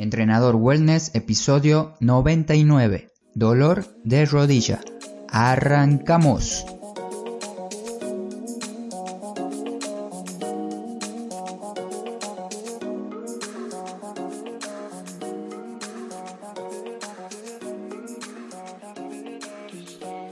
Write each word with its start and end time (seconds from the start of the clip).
Entrenador 0.00 0.56
Wellness, 0.56 1.14
episodio 1.14 1.94
99. 2.00 3.10
Dolor 3.34 3.84
de 4.02 4.24
rodilla. 4.24 4.80
Arrancamos. 5.28 6.64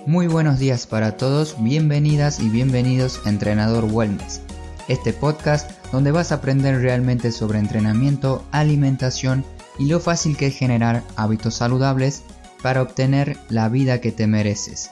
Muy 0.06 0.28
buenos 0.28 0.58
días 0.58 0.86
para 0.86 1.18
todos, 1.18 1.62
bienvenidas 1.62 2.40
y 2.40 2.48
bienvenidos 2.48 3.20
a 3.26 3.28
Entrenador 3.28 3.84
Wellness, 3.84 4.40
este 4.88 5.12
podcast 5.12 5.70
donde 5.92 6.10
vas 6.10 6.32
a 6.32 6.36
aprender 6.36 6.80
realmente 6.80 7.32
sobre 7.32 7.58
entrenamiento, 7.58 8.42
alimentación 8.50 9.44
y 9.78 9.86
lo 9.86 10.00
fácil 10.00 10.36
que 10.36 10.46
es 10.46 10.56
generar 10.56 11.04
hábitos 11.16 11.54
saludables 11.54 12.24
para 12.62 12.82
obtener 12.82 13.38
la 13.48 13.68
vida 13.68 14.00
que 14.00 14.12
te 14.12 14.26
mereces. 14.26 14.90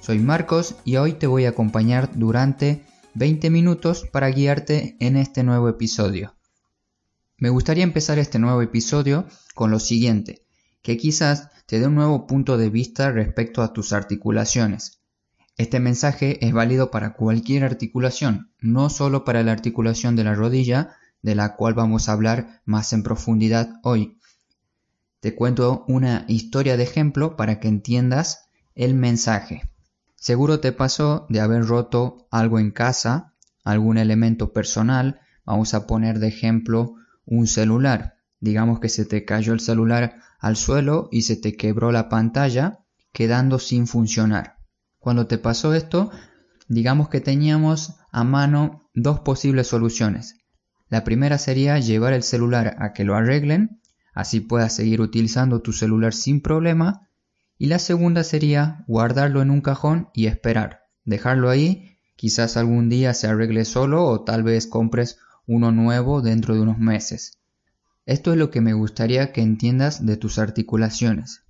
Soy 0.00 0.18
Marcos 0.18 0.76
y 0.84 0.96
hoy 0.96 1.14
te 1.14 1.26
voy 1.26 1.44
a 1.44 1.50
acompañar 1.50 2.10
durante 2.14 2.84
20 3.14 3.50
minutos 3.50 4.04
para 4.10 4.30
guiarte 4.30 4.96
en 5.00 5.16
este 5.16 5.42
nuevo 5.42 5.68
episodio. 5.68 6.34
Me 7.36 7.50
gustaría 7.50 7.84
empezar 7.84 8.18
este 8.18 8.38
nuevo 8.38 8.62
episodio 8.62 9.26
con 9.54 9.70
lo 9.70 9.80
siguiente, 9.80 10.46
que 10.82 10.96
quizás 10.96 11.50
te 11.66 11.80
dé 11.80 11.88
un 11.88 11.96
nuevo 11.96 12.26
punto 12.26 12.56
de 12.56 12.70
vista 12.70 13.10
respecto 13.10 13.62
a 13.62 13.72
tus 13.72 13.92
articulaciones. 13.92 15.00
Este 15.56 15.80
mensaje 15.80 16.44
es 16.44 16.52
válido 16.52 16.90
para 16.90 17.14
cualquier 17.14 17.64
articulación, 17.64 18.52
no 18.60 18.88
solo 18.88 19.24
para 19.24 19.42
la 19.42 19.52
articulación 19.52 20.16
de 20.16 20.24
la 20.24 20.34
rodilla, 20.34 20.96
de 21.22 21.34
la 21.34 21.56
cual 21.56 21.74
vamos 21.74 22.08
a 22.08 22.12
hablar 22.12 22.60
más 22.64 22.92
en 22.92 23.02
profundidad 23.02 23.80
hoy. 23.82 24.18
Te 25.20 25.34
cuento 25.34 25.84
una 25.88 26.24
historia 26.28 26.76
de 26.76 26.82
ejemplo 26.82 27.36
para 27.36 27.60
que 27.60 27.68
entiendas 27.68 28.48
el 28.74 28.94
mensaje. 28.94 29.62
Seguro 30.16 30.60
te 30.60 30.72
pasó 30.72 31.26
de 31.28 31.40
haber 31.40 31.64
roto 31.66 32.26
algo 32.30 32.58
en 32.58 32.70
casa, 32.70 33.34
algún 33.64 33.98
elemento 33.98 34.52
personal, 34.52 35.20
vamos 35.44 35.74
a 35.74 35.86
poner 35.86 36.18
de 36.18 36.28
ejemplo 36.28 36.94
un 37.24 37.46
celular. 37.46 38.16
Digamos 38.40 38.80
que 38.80 38.88
se 38.88 39.04
te 39.04 39.24
cayó 39.24 39.52
el 39.52 39.60
celular 39.60 40.20
al 40.40 40.56
suelo 40.56 41.08
y 41.12 41.22
se 41.22 41.36
te 41.36 41.56
quebró 41.56 41.92
la 41.92 42.08
pantalla, 42.08 42.80
quedando 43.12 43.60
sin 43.60 43.86
funcionar. 43.86 44.58
Cuando 44.98 45.26
te 45.26 45.38
pasó 45.38 45.74
esto, 45.74 46.10
digamos 46.68 47.08
que 47.08 47.20
teníamos 47.20 47.96
a 48.10 48.24
mano 48.24 48.88
dos 48.94 49.20
posibles 49.20 49.68
soluciones. 49.68 50.41
La 50.92 51.04
primera 51.04 51.38
sería 51.38 51.78
llevar 51.78 52.12
el 52.12 52.22
celular 52.22 52.76
a 52.78 52.92
que 52.92 53.04
lo 53.04 53.14
arreglen, 53.14 53.80
así 54.12 54.40
puedas 54.40 54.74
seguir 54.74 55.00
utilizando 55.00 55.62
tu 55.62 55.72
celular 55.72 56.12
sin 56.12 56.42
problema. 56.42 57.08
Y 57.56 57.68
la 57.68 57.78
segunda 57.78 58.24
sería 58.24 58.84
guardarlo 58.86 59.40
en 59.40 59.50
un 59.50 59.62
cajón 59.62 60.10
y 60.12 60.26
esperar, 60.26 60.82
dejarlo 61.06 61.48
ahí, 61.48 61.96
quizás 62.16 62.58
algún 62.58 62.90
día 62.90 63.14
se 63.14 63.26
arregle 63.26 63.64
solo 63.64 64.04
o 64.04 64.22
tal 64.22 64.42
vez 64.42 64.66
compres 64.66 65.16
uno 65.46 65.72
nuevo 65.72 66.20
dentro 66.20 66.54
de 66.54 66.60
unos 66.60 66.78
meses. 66.78 67.38
Esto 68.04 68.32
es 68.32 68.36
lo 68.36 68.50
que 68.50 68.60
me 68.60 68.74
gustaría 68.74 69.32
que 69.32 69.40
entiendas 69.40 70.04
de 70.04 70.18
tus 70.18 70.38
articulaciones. 70.38 71.44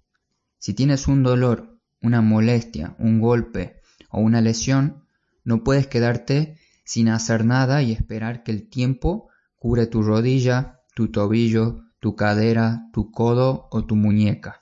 Si 0.61 0.73
tienes 0.73 1.09
un 1.09 1.25
dolor, 1.25 1.81
una 2.01 2.21
molestia, 2.21 2.95
un 3.01 3.21
golpe 3.21 3.81
o 4.09 4.21
una 4.21 4.41
lesión, 4.41 5.03
no 5.43 5.65
puedes 5.65 5.89
quedarte 5.89 6.59
sin 6.85 7.09
hacer 7.09 7.45
nada 7.45 7.83
y 7.83 7.91
esperar 7.91 8.45
que 8.45 8.53
el 8.53 8.69
tiempo 8.69 9.31
Cubre 9.63 9.87
tu 9.87 10.03
rodilla, 10.03 10.81
tu 10.93 11.13
tobillo, 11.13 11.85
tu 12.01 12.17
cadera, 12.17 12.89
tu 12.93 13.13
codo 13.13 13.69
o 13.71 13.85
tu 13.85 13.95
muñeca. 13.95 14.61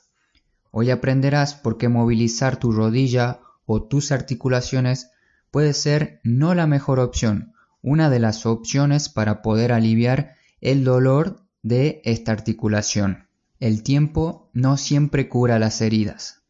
Hoy 0.70 0.90
aprenderás 0.90 1.54
por 1.54 1.78
qué 1.78 1.88
movilizar 1.88 2.58
tu 2.58 2.70
rodilla 2.70 3.40
o 3.64 3.82
tus 3.82 4.12
articulaciones 4.12 5.10
puede 5.50 5.72
ser 5.72 6.20
no 6.22 6.54
la 6.54 6.66
mejor 6.66 7.00
opción, 7.00 7.54
una 7.80 8.10
de 8.10 8.18
las 8.18 8.44
opciones 8.44 9.08
para 9.08 9.40
poder 9.40 9.72
aliviar 9.72 10.34
el 10.60 10.84
dolor 10.84 11.46
de 11.62 12.02
esta 12.04 12.32
articulación. 12.32 13.26
El 13.58 13.82
tiempo 13.82 14.50
no 14.52 14.76
siempre 14.76 15.30
cura 15.30 15.58
las 15.58 15.80
heridas. 15.80 16.42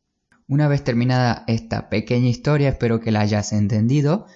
Una 0.49 0.67
vez 0.67 0.83
terminada 0.83 1.45
esta 1.47 1.89
pequeña 1.89 2.27
historia, 2.29 2.71
espero 2.71 2.99
que 2.99 3.13
la 3.13 3.21
hayas 3.21 3.53
entendido, 3.53 4.27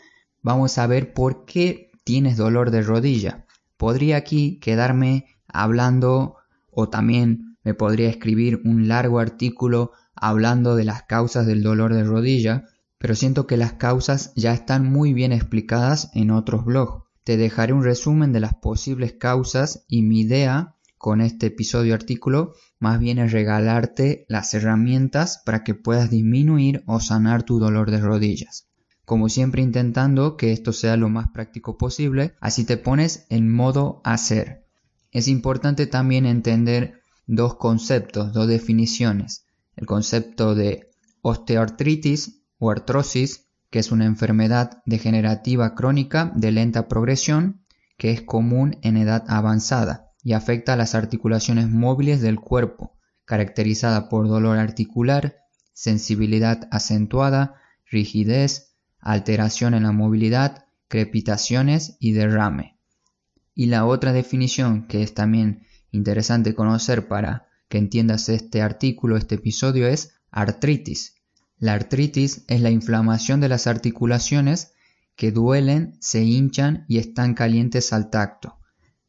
vamos 0.41 0.79
a 0.79 0.87
ver 0.87 1.13
por 1.15 1.47
qué 1.47 1.91
tienes 2.05 2.37
dolor 2.37 2.71
de 2.71 2.83
rodilla. 2.83 3.45
Podría 3.77 4.17
aquí 4.17 4.59
quedarme 4.61 5.27
hablando 5.49 6.37
o 6.71 6.89
también 6.89 7.57
me 7.65 7.75
podría 7.75 8.09
escribir 8.09 8.61
un 8.65 8.89
largo 8.89 9.19
artículo 9.19 9.93
hablando 10.15 10.77
de 10.77 10.85
las 10.85 11.03
causas 11.05 11.47
del 11.47 11.63
dolor 11.63 11.95
de 11.95 12.05
rodilla, 12.05 12.65
pero 12.99 13.15
siento 13.15 13.47
que 13.47 13.57
las 13.57 13.73
causas 13.75 14.33
ya 14.37 14.53
están 14.53 14.91
muy 14.91 15.13
bien 15.13 15.33
explicadas 15.33 16.11
en 16.15 16.31
otros 16.31 16.65
blogs. 16.65 17.05
Te 17.25 17.37
dejaré 17.37 17.73
un 17.73 17.83
resumen 17.83 18.33
de 18.33 18.41
las 18.41 18.55
posibles 18.55 19.15
causas 19.15 19.85
y 19.89 20.03
mi 20.03 20.21
idea 20.21 20.77
con 20.99 21.21
este 21.21 21.47
episodio 21.47 21.95
artículo. 21.95 22.53
Más 22.79 23.01
bien 23.01 23.19
es 23.19 23.33
regalarte 23.33 24.27
las 24.29 24.53
herramientas 24.55 25.43
para 25.45 25.65
que 25.65 25.75
puedas 25.75 26.11
disminuir 26.11 26.83
o 26.87 27.01
sanar 27.01 27.43
tu 27.43 27.59
dolor 27.59 27.91
de 27.91 28.01
rodillas 28.01 28.69
como 29.05 29.29
siempre 29.29 29.63
intentando 29.63 30.37
que 30.37 30.53
esto 30.53 30.73
sea 30.73 30.97
lo 30.97 31.09
más 31.09 31.29
práctico 31.29 31.77
posible, 31.77 32.35
así 32.41 32.65
te 32.65 32.77
pones 32.77 33.27
en 33.29 33.51
modo 33.51 34.01
hacer. 34.05 34.67
Es 35.13 35.29
importante 35.29 35.87
también 35.87 36.27
entender 36.27 37.01
dos 37.27 37.57
conceptos, 37.57 38.33
dos 38.33 38.49
definiciones. 38.49 39.47
El 39.77 39.87
concepto 39.87 40.55
de 40.55 40.91
osteoartritis 41.23 42.43
o 42.59 42.71
artrosis, 42.71 43.47
que 43.71 43.79
es 43.79 43.93
una 43.93 44.07
enfermedad 44.07 44.83
degenerativa 44.87 45.75
crónica 45.75 46.33
de 46.35 46.53
lenta 46.53 46.89
progresión 46.89 47.65
que 47.97 48.11
es 48.11 48.23
común 48.23 48.79
en 48.83 48.97
edad 48.97 49.25
avanzada 49.29 50.13
y 50.23 50.33
afecta 50.33 50.73
a 50.73 50.77
las 50.77 50.95
articulaciones 50.95 51.69
móviles 51.69 52.21
del 52.21 52.41
cuerpo, 52.41 52.97
caracterizada 53.25 54.09
por 54.09 54.29
dolor 54.29 54.59
articular, 54.59 55.37
sensibilidad 55.73 56.69
acentuada, 56.71 57.57
rigidez, 57.91 58.74
alteración 59.05 59.75
en 59.75 59.83
la 59.83 59.93
movilidad, 59.93 60.65
crepitaciones 60.89 61.97
y 62.01 62.13
derrame. 62.13 62.79
Y 63.55 63.67
la 63.67 63.85
otra 63.85 64.13
definición 64.13 64.89
que 64.89 65.03
es 65.03 65.15
también 65.15 65.67
interesante 65.91 66.55
conocer 66.55 67.07
para 67.07 67.47
que 67.69 67.79
entiendas 67.79 68.29
este 68.29 68.63
artículo, 68.63 69.17
este 69.17 69.37
episodio, 69.37 69.87
es 69.87 70.15
artritis. 70.31 71.17
La 71.59 71.75
artritis 71.75 72.45
es 72.49 72.61
la 72.63 72.71
inflamación 72.71 73.41
de 73.41 73.49
las 73.49 73.67
articulaciones 73.67 74.73
que 75.17 75.31
duelen, 75.31 75.97
se 76.01 76.25
hinchan 76.25 76.87
y 76.89 76.99
están 76.99 77.35
calientes 77.35 77.93
al 77.93 78.11
tacto. 78.11 78.59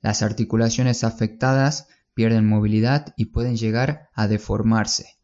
Las 0.02 0.22
articulaciones 0.22 1.04
afectadas 1.04 1.88
pierden 2.14 2.48
movilidad 2.48 3.14
y 3.18 3.26
pueden 3.26 3.56
llegar 3.56 4.10
a 4.14 4.28
deformarse. 4.28 5.16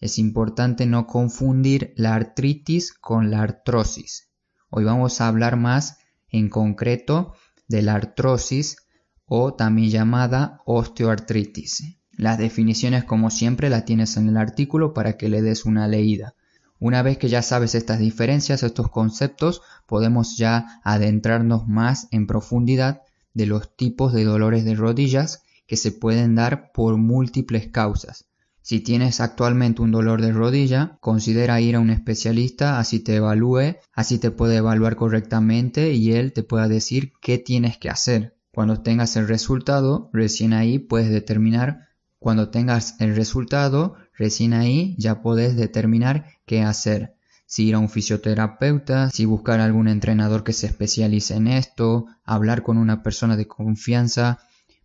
Es 0.00 0.18
importante 0.18 0.86
no 0.86 1.08
confundir 1.08 1.92
la 1.96 2.14
artritis 2.14 2.92
con 2.92 3.32
la 3.32 3.42
artrosis. 3.42 4.30
Hoy 4.70 4.84
vamos 4.84 5.20
a 5.20 5.26
hablar 5.26 5.56
más 5.56 5.98
en 6.28 6.48
concreto 6.48 7.34
de 7.66 7.82
la 7.82 7.94
artrosis 7.94 8.76
o 9.24 9.54
también 9.54 9.90
llamada 9.90 10.62
osteoartritis. 10.66 11.98
Las 12.12 12.38
definiciones 12.38 13.02
como 13.04 13.30
siempre 13.30 13.70
las 13.70 13.84
tienes 13.84 14.16
en 14.16 14.28
el 14.28 14.36
artículo 14.36 14.94
para 14.94 15.16
que 15.16 15.28
le 15.28 15.42
des 15.42 15.64
una 15.64 15.88
leída. 15.88 16.34
Una 16.78 17.02
vez 17.02 17.18
que 17.18 17.28
ya 17.28 17.42
sabes 17.42 17.74
estas 17.74 17.98
diferencias, 17.98 18.62
estos 18.62 18.88
conceptos, 18.90 19.62
podemos 19.86 20.36
ya 20.36 20.80
adentrarnos 20.84 21.66
más 21.66 22.06
en 22.12 22.28
profundidad 22.28 23.02
de 23.34 23.46
los 23.46 23.74
tipos 23.74 24.12
de 24.12 24.22
dolores 24.22 24.64
de 24.64 24.76
rodillas 24.76 25.42
que 25.66 25.76
se 25.76 25.90
pueden 25.90 26.36
dar 26.36 26.70
por 26.70 26.96
múltiples 26.96 27.66
causas. 27.68 28.28
Si 28.68 28.80
tienes 28.80 29.22
actualmente 29.22 29.80
un 29.80 29.92
dolor 29.92 30.20
de 30.20 30.30
rodilla, 30.30 30.98
considera 31.00 31.58
ir 31.58 31.76
a 31.76 31.80
un 31.80 31.88
especialista, 31.88 32.78
así 32.78 33.00
te 33.00 33.16
evalúe, 33.16 33.78
así 33.94 34.18
te 34.18 34.30
puede 34.30 34.56
evaluar 34.56 34.94
correctamente 34.94 35.94
y 35.94 36.12
él 36.12 36.34
te 36.34 36.42
pueda 36.42 36.68
decir 36.68 37.14
qué 37.22 37.38
tienes 37.38 37.78
que 37.78 37.88
hacer. 37.88 38.36
Cuando 38.52 38.82
tengas 38.82 39.16
el 39.16 39.26
resultado, 39.26 40.10
recién 40.12 40.52
ahí 40.52 40.78
puedes 40.78 41.08
determinar, 41.08 41.88
cuando 42.18 42.50
tengas 42.50 43.00
el 43.00 43.16
resultado, 43.16 43.94
recién 44.18 44.52
ahí 44.52 44.94
ya 44.98 45.22
puedes 45.22 45.56
determinar 45.56 46.26
qué 46.44 46.60
hacer. 46.60 47.14
Si 47.46 47.68
ir 47.68 47.74
a 47.74 47.78
un 47.78 47.88
fisioterapeuta, 47.88 49.08
si 49.08 49.24
buscar 49.24 49.60
algún 49.60 49.88
entrenador 49.88 50.44
que 50.44 50.52
se 50.52 50.66
especialice 50.66 51.36
en 51.36 51.46
esto, 51.48 52.04
hablar 52.22 52.62
con 52.62 52.76
una 52.76 53.02
persona 53.02 53.34
de 53.38 53.48
confianza, 53.48 54.40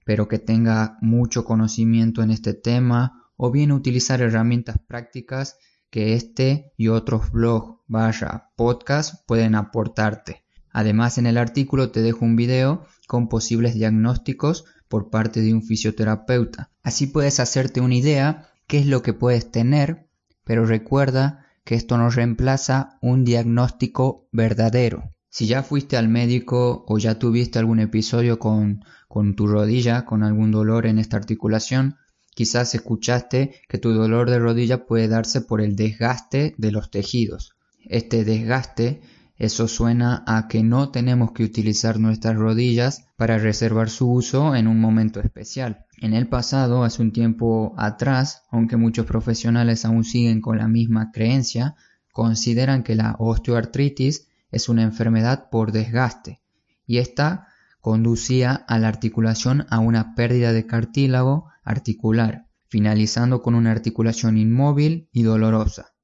pero 0.05 0.29
que 0.29 0.39
tenga 0.39 0.97
mucho 1.01 1.43
conocimiento 1.43 2.23
en 2.23 2.31
este 2.31 2.53
tema, 2.53 3.22
o 3.35 3.51
bien 3.51 3.71
utilizar 3.71 4.21
herramientas 4.21 4.77
prácticas 4.87 5.57
que 5.89 6.15
este 6.15 6.73
y 6.77 6.87
otros 6.87 7.31
blogs 7.31 7.79
vaya 7.87 8.49
podcast 8.55 9.25
pueden 9.27 9.55
aportarte. 9.55 10.43
Además 10.71 11.19
en 11.19 11.27
el 11.27 11.37
artículo 11.37 11.91
te 11.91 12.01
dejo 12.01 12.25
un 12.25 12.35
video 12.35 12.85
con 13.07 13.29
posibles 13.29 13.75
diagnósticos 13.75 14.65
por 14.87 15.09
parte 15.09 15.41
de 15.41 15.53
un 15.53 15.61
fisioterapeuta. 15.61 16.71
Así 16.81 17.07
puedes 17.07 17.39
hacerte 17.39 17.79
una 17.79 17.95
idea 17.95 18.49
qué 18.67 18.79
es 18.79 18.87
lo 18.87 19.01
que 19.03 19.13
puedes 19.13 19.51
tener, 19.51 20.09
pero 20.43 20.65
recuerda 20.65 21.45
que 21.63 21.75
esto 21.75 21.97
no 21.97 22.09
reemplaza 22.09 22.97
un 23.01 23.23
diagnóstico 23.23 24.27
verdadero. 24.31 25.13
Si 25.29 25.47
ya 25.47 25.63
fuiste 25.63 25.97
al 25.97 26.09
médico 26.09 26.85
o 26.87 26.97
ya 26.97 27.17
tuviste 27.17 27.59
algún 27.59 27.79
episodio 27.79 28.37
con, 28.39 28.83
con 29.07 29.35
tu 29.35 29.47
rodilla, 29.47 30.05
con 30.05 30.23
algún 30.23 30.51
dolor 30.51 30.85
en 30.85 30.99
esta 30.99 31.17
articulación, 31.17 31.97
quizás 32.35 32.75
escuchaste 32.75 33.55
que 33.67 33.77
tu 33.77 33.91
dolor 33.93 34.29
de 34.29 34.39
rodilla 34.39 34.85
puede 34.85 35.07
darse 35.07 35.41
por 35.41 35.61
el 35.61 35.75
desgaste 35.75 36.55
de 36.57 36.71
los 36.71 36.91
tejidos. 36.91 37.55
Este 37.85 38.23
desgaste 38.23 39.01
eso 39.37 39.67
suena 39.67 40.23
a 40.27 40.47
que 40.47 40.63
no 40.63 40.89
tenemos 40.89 41.31
que 41.31 41.43
utilizar 41.43 41.99
nuestras 41.99 42.35
rodillas 42.35 43.05
para 43.17 43.37
reservar 43.37 43.89
su 43.89 44.11
uso 44.11 44.55
en 44.55 44.67
un 44.67 44.79
momento 44.79 45.19
especial. 45.19 45.85
En 45.97 46.13
el 46.13 46.27
pasado, 46.27 46.83
hace 46.83 47.01
un 47.01 47.11
tiempo 47.11 47.73
atrás, 47.77 48.43
aunque 48.51 48.77
muchos 48.77 49.05
profesionales 49.05 49.85
aún 49.85 50.03
siguen 50.03 50.39
con 50.39 50.59
la 50.59 50.67
misma 50.67 51.11
creencia, 51.11 51.75
consideran 52.11 52.83
que 52.83 52.95
la 52.95 53.15
osteoartritis 53.17 54.27
es 54.51 54.69
una 54.69 54.83
enfermedad 54.83 55.49
por 55.49 55.71
desgaste 55.71 56.39
y 56.85 56.99
esta 56.99 57.47
conducía 57.81 58.53
a 58.53 58.79
la 58.79 58.87
articulación 58.87 59.65
a 59.69 59.79
una 59.79 60.15
pérdida 60.15 60.53
de 60.53 60.65
cartílago 60.65 61.49
articular, 61.63 62.47
finalizando 62.67 63.41
con 63.41 63.55
una 63.55 63.71
articulación 63.71 64.37
inmóvil 64.37 65.09
y 65.11 65.23
dolorosa. 65.23 65.95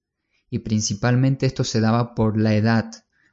Y 0.49 0.59
principalmente 0.59 1.45
esto 1.45 1.63
se 1.63 1.79
daba 1.79 2.15
por 2.15 2.39
la 2.39 2.55
edad, 2.55 2.91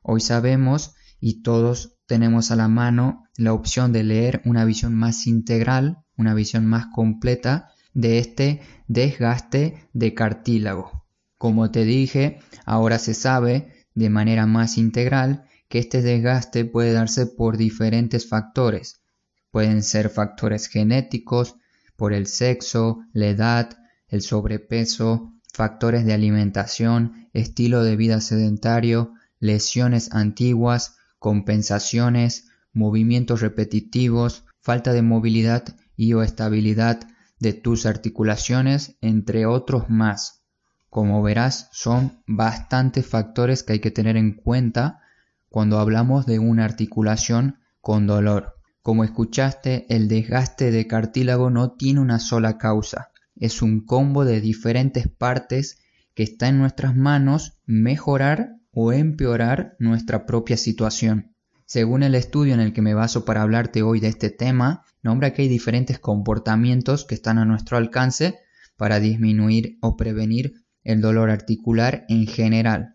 Hoy 0.09 0.21
sabemos 0.21 0.95
y 1.19 1.43
todos 1.43 1.99
tenemos 2.07 2.53
a 2.53 2.57
la 2.57 2.69
mano 2.69 3.25
la 3.37 3.53
opción 3.53 3.93
de 3.93 4.05
leer 4.05 4.41
una 4.45 4.65
visión 4.65 4.95
más 4.95 5.27
integral, 5.27 6.05
una 6.17 6.33
visión 6.33 6.65
más 6.65 6.87
completa 6.95 7.71
de 7.93 8.21
este 8.21 8.61
desgaste 8.87 9.89
de 9.95 10.15
cartílago. 10.15 11.09
Como 11.39 11.73
te 11.73 11.85
dije, 11.85 12.39
ahora 12.65 13.01
se 13.01 13.15
sabe 13.15 13.75
de 13.97 14.09
manera 14.09 14.47
más 14.47 14.79
integral 14.79 15.49
que 15.69 15.81
este 15.81 16.03
desgaste 16.03 16.65
puede 16.65 16.93
darse 16.93 17.27
por 17.27 17.57
diferentes 17.57 18.29
factores. 18.29 19.03
Pueden 19.51 19.83
ser 19.83 20.09
factores 20.09 20.69
genéticos, 20.69 21.57
por 21.97 22.13
el 22.13 22.27
sexo, 22.27 23.01
la 23.13 23.27
edad, 23.27 23.79
el 24.09 24.23
sobrepeso, 24.23 25.33
factores 25.53 26.05
de 26.05 26.13
alimentación, 26.13 27.29
estilo 27.33 27.83
de 27.83 27.97
vida 27.97 28.21
sedentario, 28.21 29.15
lesiones 29.41 30.13
antiguas, 30.13 30.97
compensaciones, 31.19 32.49
movimientos 32.73 33.41
repetitivos, 33.41 34.45
falta 34.61 34.93
de 34.93 35.03
movilidad 35.03 35.65
y 35.97 36.13
o 36.13 36.23
estabilidad 36.23 37.01
de 37.39 37.53
tus 37.53 37.87
articulaciones, 37.87 38.97
entre 39.01 39.47
otros 39.47 39.89
más. 39.89 40.43
Como 40.91 41.23
verás, 41.23 41.69
son 41.73 42.23
bastantes 42.27 43.07
factores 43.07 43.63
que 43.63 43.75
hay 43.75 43.81
que 43.81 43.91
tener 43.91 44.17
en 44.17 44.35
cuenta 44.35 45.01
cuando 45.49 45.79
hablamos 45.79 46.27
de 46.27 46.39
una 46.39 46.65
articulación 46.65 47.61
con 47.81 48.07
dolor. 48.07 48.56
Como 48.87 49.03
escuchaste, 49.03 49.85
el 49.89 50.07
desgaste 50.07 50.71
de 50.71 50.87
cartílago 50.87 51.51
no 51.51 51.73
tiene 51.73 51.99
una 51.99 52.21
sola 52.21 52.57
causa, 52.57 53.11
es 53.35 53.61
un 53.61 53.85
combo 53.85 54.25
de 54.25 54.41
diferentes 54.41 55.09
partes 55.09 55.81
que 56.15 56.23
está 56.23 56.47
en 56.47 56.59
nuestras 56.59 56.95
manos 56.95 57.59
mejorar 57.67 58.61
o 58.71 58.93
empeorar 58.93 59.75
nuestra 59.81 60.25
propia 60.25 60.57
situación. 60.57 61.35
Según 61.65 62.05
el 62.05 62.15
estudio 62.15 62.55
en 62.55 62.61
el 62.61 62.73
que 62.73 62.81
me 62.81 62.95
baso 62.95 63.25
para 63.25 63.43
hablarte 63.43 63.83
hoy 63.83 63.99
de 63.99 64.07
este 64.07 64.31
tema, 64.31 64.85
nombra 65.03 65.33
que 65.33 65.43
hay 65.43 65.49
diferentes 65.49 65.99
comportamientos 65.99 67.05
que 67.05 67.17
están 67.17 67.39
a 67.39 67.45
nuestro 67.45 67.79
alcance 67.79 68.39
para 68.77 69.01
disminuir 69.01 69.79
o 69.81 69.97
prevenir 69.97 70.65
el 70.85 71.01
dolor 71.01 71.31
articular 71.31 72.05
en 72.09 72.29
general, 72.29 72.95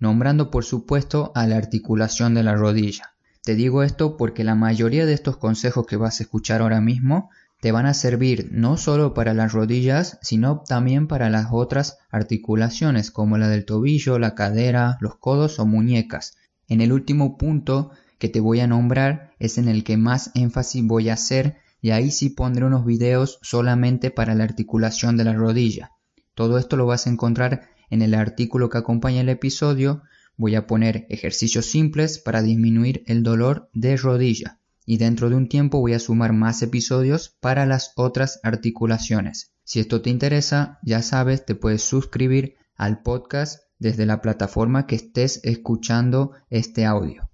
nombrando 0.00 0.50
por 0.50 0.64
supuesto 0.64 1.30
a 1.36 1.46
la 1.46 1.58
articulación 1.58 2.34
de 2.34 2.42
la 2.42 2.56
rodilla. 2.56 3.14
Te 3.48 3.54
digo 3.54 3.82
esto 3.82 4.18
porque 4.18 4.44
la 4.44 4.54
mayoría 4.54 5.06
de 5.06 5.14
estos 5.14 5.38
consejos 5.38 5.86
que 5.86 5.96
vas 5.96 6.20
a 6.20 6.22
escuchar 6.22 6.60
ahora 6.60 6.82
mismo 6.82 7.30
te 7.62 7.72
van 7.72 7.86
a 7.86 7.94
servir 7.94 8.50
no 8.50 8.76
solo 8.76 9.14
para 9.14 9.32
las 9.32 9.54
rodillas, 9.54 10.18
sino 10.20 10.64
también 10.68 11.06
para 11.06 11.30
las 11.30 11.46
otras 11.50 11.96
articulaciones 12.10 13.10
como 13.10 13.38
la 13.38 13.48
del 13.48 13.64
tobillo, 13.64 14.18
la 14.18 14.34
cadera, 14.34 14.98
los 15.00 15.16
codos 15.16 15.58
o 15.60 15.64
muñecas. 15.64 16.36
En 16.68 16.82
el 16.82 16.92
último 16.92 17.38
punto 17.38 17.90
que 18.18 18.28
te 18.28 18.40
voy 18.40 18.60
a 18.60 18.66
nombrar 18.66 19.32
es 19.38 19.56
en 19.56 19.68
el 19.68 19.82
que 19.82 19.96
más 19.96 20.30
énfasis 20.34 20.86
voy 20.86 21.08
a 21.08 21.14
hacer 21.14 21.56
y 21.80 21.92
ahí 21.92 22.10
sí 22.10 22.28
pondré 22.28 22.66
unos 22.66 22.84
videos 22.84 23.38
solamente 23.40 24.10
para 24.10 24.34
la 24.34 24.44
articulación 24.44 25.16
de 25.16 25.24
la 25.24 25.32
rodilla. 25.32 25.92
Todo 26.34 26.58
esto 26.58 26.76
lo 26.76 26.84
vas 26.84 27.06
a 27.06 27.10
encontrar 27.10 27.70
en 27.88 28.02
el 28.02 28.12
artículo 28.12 28.68
que 28.68 28.76
acompaña 28.76 29.22
el 29.22 29.30
episodio. 29.30 30.02
Voy 30.38 30.54
a 30.54 30.68
poner 30.68 31.04
ejercicios 31.10 31.66
simples 31.66 32.20
para 32.20 32.42
disminuir 32.42 33.02
el 33.06 33.24
dolor 33.24 33.68
de 33.74 33.96
rodilla 33.96 34.60
y 34.86 34.96
dentro 34.96 35.28
de 35.28 35.34
un 35.36 35.48
tiempo 35.48 35.80
voy 35.80 35.94
a 35.94 35.98
sumar 35.98 36.32
más 36.32 36.62
episodios 36.62 37.36
para 37.40 37.66
las 37.66 37.92
otras 37.96 38.38
articulaciones. 38.44 39.52
Si 39.64 39.80
esto 39.80 40.00
te 40.00 40.10
interesa, 40.10 40.78
ya 40.82 41.02
sabes, 41.02 41.44
te 41.44 41.56
puedes 41.56 41.82
suscribir 41.82 42.54
al 42.76 43.02
podcast 43.02 43.64
desde 43.80 44.06
la 44.06 44.22
plataforma 44.22 44.86
que 44.86 44.94
estés 44.94 45.40
escuchando 45.42 46.32
este 46.50 46.86
audio. 46.86 47.28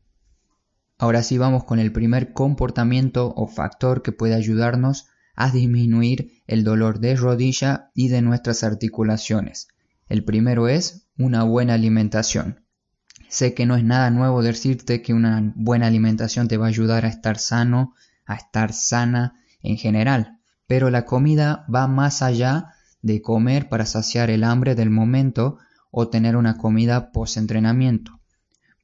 Ahora 0.96 1.22
sí 1.22 1.36
vamos 1.36 1.64
con 1.64 1.78
el 1.78 1.92
primer 1.92 2.32
comportamiento 2.32 3.34
o 3.36 3.46
factor 3.46 4.00
que 4.00 4.12
puede 4.12 4.34
ayudarnos 4.34 5.08
a 5.36 5.50
disminuir 5.50 6.42
el 6.46 6.64
dolor 6.64 7.00
de 7.00 7.16
rodilla 7.16 7.90
y 7.94 8.08
de 8.08 8.22
nuestras 8.22 8.64
articulaciones. 8.64 9.68
El 10.08 10.24
primero 10.24 10.68
es 10.68 11.06
una 11.18 11.44
buena 11.44 11.74
alimentación. 11.74 12.63
Sé 13.34 13.52
que 13.52 13.66
no 13.66 13.74
es 13.74 13.82
nada 13.82 14.10
nuevo 14.10 14.44
decirte 14.44 15.02
que 15.02 15.12
una 15.12 15.52
buena 15.56 15.88
alimentación 15.88 16.46
te 16.46 16.56
va 16.56 16.66
a 16.66 16.68
ayudar 16.68 17.04
a 17.04 17.08
estar 17.08 17.36
sano, 17.36 17.96
a 18.26 18.36
estar 18.36 18.72
sana 18.72 19.40
en 19.60 19.76
general, 19.76 20.38
pero 20.68 20.88
la 20.88 21.04
comida 21.04 21.66
va 21.66 21.88
más 21.88 22.22
allá 22.22 22.74
de 23.02 23.22
comer 23.22 23.68
para 23.68 23.86
saciar 23.86 24.30
el 24.30 24.44
hambre 24.44 24.76
del 24.76 24.90
momento 24.90 25.58
o 25.90 26.06
tener 26.10 26.36
una 26.36 26.58
comida 26.58 27.10
post-entrenamiento. 27.10 28.20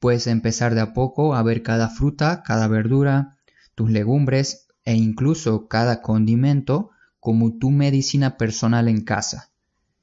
Puedes 0.01 0.27
empezar 0.27 0.75
de 0.75 0.81
a 0.81 0.91
poco 0.91 1.33
a 1.33 1.43
ver 1.43 1.63
cada 1.63 1.87
fruta, 1.87 2.43
cada 2.43 2.67
verdura, 2.67 3.37
tus 3.73 3.89
legumbres 3.89 4.67
e 4.83 4.95
incluso 4.95 5.69
cada 5.69 6.01
condimento 6.01 6.89
como 7.21 7.57
tu 7.57 7.71
medicina 7.71 8.35
personal 8.35 8.89
en 8.89 9.05
casa. 9.05 9.50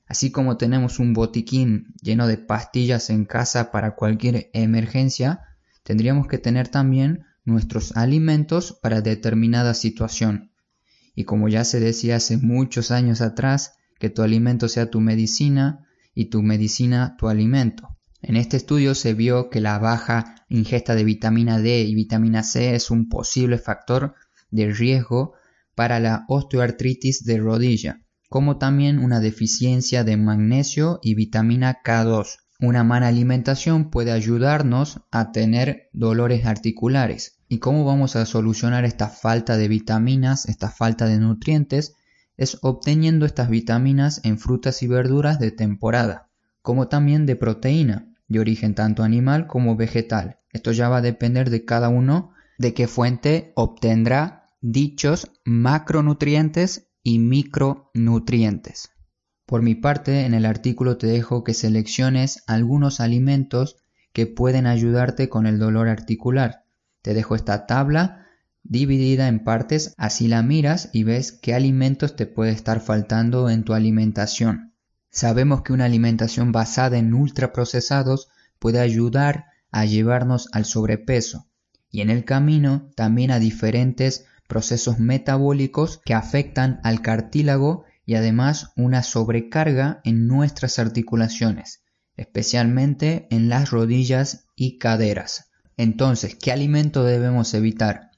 Así 0.09 0.31
como 0.31 0.57
tenemos 0.57 0.99
un 0.99 1.13
botiquín 1.13 1.93
lleno 2.01 2.27
de 2.27 2.39
pastillas 2.39 3.11
en 3.11 3.27
casa 3.27 3.71
para 3.71 3.95
cualquier 3.95 4.49
emergencia, 4.55 5.41
tendríamos 5.83 6.27
que 6.27 6.39
tener 6.39 6.69
también 6.69 7.27
nuestros 7.45 7.95
alimentos 7.95 8.73
para 8.73 9.03
determinada 9.03 9.75
situación. 9.75 10.51
Y 11.15 11.25
como 11.25 11.51
ya 11.51 11.63
se 11.65 11.79
decía 11.79 12.17
hace 12.17 12.39
muchos 12.39 12.91
años 12.91 13.21
atrás, 13.21 13.75
que 13.99 14.09
tu 14.09 14.23
alimento 14.23 14.69
sea 14.69 14.91
tu 14.91 15.01
medicina 15.01 15.87
y 16.15 16.27
tu 16.27 16.43
medicina 16.43 17.17
tu 17.19 17.29
alimento. 17.29 17.99
En 18.23 18.37
este 18.37 18.57
estudio 18.57 18.95
se 18.95 19.13
vio 19.13 19.51
que 19.51 19.61
la 19.61 19.79
baja 19.79 20.37
ingesta 20.49 20.95
de 20.95 21.05
vitamina 21.05 21.61
D 21.61 21.83
y 21.83 21.95
vitamina 21.95 22.43
C 22.43 22.75
es 22.75 22.91
un 22.91 23.11
posible 23.11 23.59
factor 23.59 24.15
de 24.51 24.73
riesgo 24.73 25.35
para 25.75 26.01
la 26.01 26.25
osteoartritis 26.29 27.25
de 27.25 27.39
rodilla 27.39 28.01
como 28.29 28.59
también 28.59 28.99
una 28.99 29.21
deficiencia 29.21 30.05
de 30.05 30.17
magnesio 30.17 30.99
y 31.03 31.15
vitamina 31.15 31.81
K2. 31.83 32.39
Una 32.61 32.85
mala 32.85 33.09
alimentación 33.09 33.91
puede 33.91 34.11
ayudarnos 34.11 35.01
a 35.11 35.31
tener 35.33 35.89
dolores 35.93 36.45
articulares. 36.45 37.39
¿Y 37.49 37.59
cómo 37.59 37.85
vamos 37.85 38.17
a 38.17 38.27
solucionar 38.27 38.85
esta 38.85 39.09
falta 39.09 39.57
de 39.57 39.69
vitaminas, 39.69 40.47
esta 40.47 40.69
falta 40.69 41.07
de 41.07 41.19
nutrientes? 41.19 41.95
Es 42.37 42.59
obteniendo 42.63 43.27
estas 43.27 43.49
vitaminas 43.49 44.21
en 44.25 44.39
frutas 44.39 44.83
y 44.83 44.89
verduras 44.89 45.39
de 45.39 45.51
temporada, 45.51 46.29
como 46.61 46.89
también 46.89 47.27
de 47.27 47.37
proteína, 47.37 48.13
de 48.27 48.41
origen 48.41 48.75
tanto 48.75 49.03
animal 49.03 49.47
como 49.47 49.77
vegetal. 49.77 50.39
Esto 50.53 50.73
ya 50.73 50.89
va 50.89 50.99
a 50.99 51.03
depender 51.03 51.51
de 51.51 51.65
cada 51.65 51.89
uno 51.89 52.33
de 52.59 52.75
qué 52.75 52.89
fuente 52.89 53.53
obtendrá 53.55 54.47
dichos 54.61 55.31
macronutrientes 55.45 56.88
y 57.09 57.19
micronutrientes. 57.19 58.91
Por 59.47 59.63
mi 59.63 59.75
parte, 59.75 60.27
en 60.27 60.35
el 60.35 60.45
artículo 60.45 60.99
te 60.99 61.07
dejo 61.07 61.43
que 61.43 61.55
selecciones 61.55 62.45
algunos 62.47 63.01
alimentos 63.01 63.77
que 64.13 64.27
pueden 64.27 64.67
ayudarte 64.67 65.31
con 65.31 65.47
el 65.47 65.59
dolor 65.59 65.89
articular. 65.89 66.65
Te 67.01 67.15
dejo 67.15 67.35
esta 67.35 67.65
tabla 67.65 68.27
dividida 68.63 69.29
en 69.29 69.43
partes, 69.43 69.95
así 69.97 70.29
la 70.29 70.43
miras 70.43 70.91
y 70.93 71.05
ves 71.05 71.33
qué 71.33 71.55
alimentos 71.55 72.15
te 72.15 72.27
puede 72.27 72.51
estar 72.51 72.81
faltando 72.81 73.49
en 73.49 73.65
tu 73.65 73.73
alimentación. 73.73 74.75
Sabemos 75.09 75.63
que 75.63 75.73
una 75.73 75.87
alimentación 75.87 76.53
basada 76.53 76.99
en 76.99 77.15
ultraprocesados 77.15 78.29
puede 78.59 78.81
ayudar 78.81 79.47
a 79.71 79.87
llevarnos 79.87 80.51
al 80.53 80.67
sobrepeso 80.67 81.47
y 81.91 82.03
en 82.03 82.11
el 82.11 82.27
camino 82.27 82.91
también 82.97 83.31
a 83.31 83.39
diferentes 83.39 84.27
procesos 84.49 84.99
metabólicos 84.99 86.01
que 86.05 86.15
afectan 86.15 86.81
al 86.83 87.03
cartílago 87.03 87.85
y 88.05 88.15
además 88.17 88.73
una 88.75 89.03
sobrecarga 89.03 90.01
en 90.03 90.27
nuestras 90.27 90.79
articulaciones, 90.79 91.85
especialmente 92.17 93.29
en 93.31 93.49
las 93.49 93.71
rodillas 93.71 94.47
y 94.57 94.79
caderas. 94.79 95.51
Entonces, 95.77 96.35
¿qué 96.35 96.51
alimento 96.51 97.05
debemos 97.05 97.55
evitar? 97.55 98.11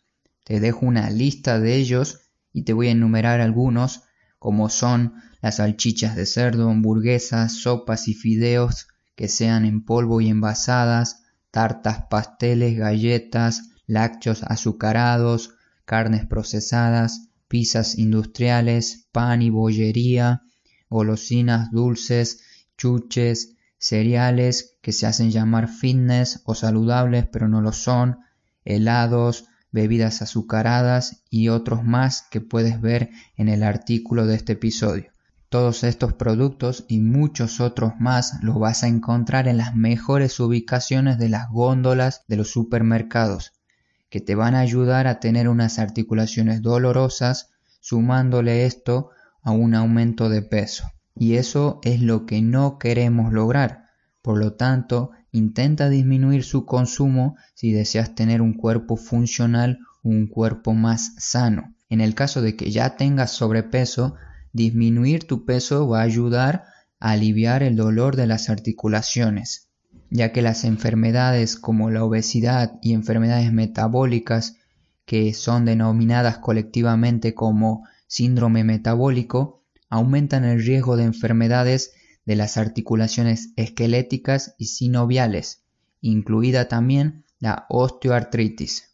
Te 0.44 0.60
dejo 0.60 0.86
una 0.86 1.10
lista 1.10 1.58
de 1.58 1.74
ellos 1.74 2.20
y 2.52 2.62
te 2.62 2.72
voy 2.72 2.88
a 2.88 2.92
enumerar 2.92 3.40
algunos, 3.40 4.04
como 4.38 4.70
son 4.70 5.14
las 5.42 5.56
salchichas 5.56 6.16
de 6.16 6.26
cerdo, 6.26 6.70
hamburguesas, 6.70 7.52
sopas 7.52 8.08
y 8.08 8.14
fideos 8.14 8.86
que 9.16 9.28
sean 9.28 9.64
en 9.64 9.84
polvo 9.84 10.20
y 10.20 10.28
envasadas, 10.28 11.24
tartas, 11.50 12.04
pasteles, 12.08 12.78
galletas, 12.78 13.70
lácteos 13.86 14.44
azucarados, 14.44 15.54
carnes 15.90 16.24
procesadas, 16.24 17.30
pizzas 17.48 17.98
industriales, 17.98 19.08
pan 19.10 19.42
y 19.42 19.50
bollería, 19.50 20.42
golosinas 20.88 21.72
dulces, 21.72 22.42
chuches, 22.78 23.56
cereales 23.76 24.76
que 24.82 24.92
se 24.92 25.08
hacen 25.08 25.32
llamar 25.32 25.66
fitness 25.66 26.42
o 26.44 26.54
saludables 26.54 27.26
pero 27.26 27.48
no 27.48 27.60
lo 27.60 27.72
son, 27.72 28.20
helados, 28.64 29.46
bebidas 29.72 30.22
azucaradas 30.22 31.24
y 31.28 31.48
otros 31.48 31.82
más 31.82 32.22
que 32.30 32.40
puedes 32.40 32.80
ver 32.80 33.10
en 33.36 33.48
el 33.48 33.64
artículo 33.64 34.26
de 34.26 34.36
este 34.36 34.52
episodio. 34.52 35.10
Todos 35.48 35.82
estos 35.82 36.12
productos 36.12 36.84
y 36.86 37.00
muchos 37.00 37.58
otros 37.58 37.94
más 37.98 38.40
los 38.42 38.60
vas 38.60 38.84
a 38.84 38.86
encontrar 38.86 39.48
en 39.48 39.56
las 39.56 39.74
mejores 39.74 40.38
ubicaciones 40.38 41.18
de 41.18 41.30
las 41.30 41.50
góndolas 41.50 42.22
de 42.28 42.36
los 42.36 42.52
supermercados, 42.52 43.54
que 44.10 44.20
te 44.20 44.34
van 44.34 44.54
a 44.54 44.60
ayudar 44.60 45.06
a 45.06 45.20
tener 45.20 45.48
unas 45.48 45.78
articulaciones 45.78 46.62
dolorosas, 46.62 47.50
sumándole 47.80 48.66
esto 48.66 49.10
a 49.42 49.52
un 49.52 49.74
aumento 49.74 50.28
de 50.28 50.42
peso. 50.42 50.84
Y 51.14 51.36
eso 51.36 51.80
es 51.82 52.02
lo 52.02 52.26
que 52.26 52.42
no 52.42 52.78
queremos 52.78 53.32
lograr. 53.32 53.86
Por 54.20 54.38
lo 54.38 54.54
tanto, 54.54 55.12
intenta 55.32 55.88
disminuir 55.88 56.44
su 56.44 56.66
consumo 56.66 57.36
si 57.54 57.72
deseas 57.72 58.14
tener 58.14 58.42
un 58.42 58.52
cuerpo 58.54 58.96
funcional 58.96 59.78
un 60.02 60.26
cuerpo 60.26 60.74
más 60.74 61.14
sano. 61.18 61.74
En 61.88 62.00
el 62.00 62.14
caso 62.14 62.42
de 62.42 62.56
que 62.56 62.70
ya 62.70 62.96
tengas 62.96 63.32
sobrepeso, 63.32 64.14
disminuir 64.52 65.26
tu 65.26 65.44
peso 65.44 65.88
va 65.88 66.00
a 66.00 66.04
ayudar 66.04 66.64
a 66.98 67.12
aliviar 67.12 67.62
el 67.62 67.76
dolor 67.76 68.16
de 68.16 68.26
las 68.26 68.50
articulaciones, 68.50 69.69
ya 70.10 70.32
que 70.32 70.42
las 70.42 70.64
enfermedades 70.64 71.56
como 71.56 71.90
la 71.90 72.04
obesidad 72.04 72.78
y 72.82 72.92
enfermedades 72.92 73.52
metabólicas, 73.52 74.56
que 75.04 75.32
son 75.34 75.64
denominadas 75.64 76.38
colectivamente 76.38 77.34
como 77.34 77.84
síndrome 78.06 78.64
metabólico, 78.64 79.62
aumentan 79.88 80.44
el 80.44 80.62
riesgo 80.64 80.96
de 80.96 81.04
enfermedades 81.04 81.92
de 82.26 82.36
las 82.36 82.56
articulaciones 82.56 83.52
esqueléticas 83.56 84.54
y 84.58 84.66
sinoviales, 84.66 85.62
incluida 86.00 86.68
también 86.68 87.24
la 87.38 87.66
osteoartritis. 87.68 88.90